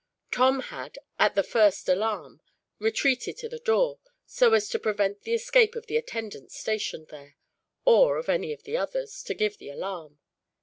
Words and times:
Tom 0.31 0.61
had, 0.61 0.97
at 1.19 1.35
the 1.35 1.43
first 1.43 1.87
alarm, 1.87 2.41
retreated 2.79 3.37
to 3.37 3.47
the 3.47 3.59
door; 3.59 3.99
so 4.25 4.53
as 4.55 4.67
to 4.69 4.79
prevent 4.79 5.21
the 5.21 5.35
escape 5.35 5.75
of 5.75 5.85
the 5.85 5.95
attendants 5.95 6.57
stationed 6.57 7.09
there, 7.09 7.37
or 7.85 8.17
of 8.17 8.27
any 8.27 8.51
of 8.51 8.63
the 8.63 8.75
others, 8.75 9.21
to 9.21 9.35
give 9.35 9.59
the 9.59 9.69
alarm. 9.69 10.17